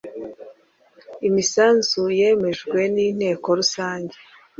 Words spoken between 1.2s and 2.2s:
Imisanzu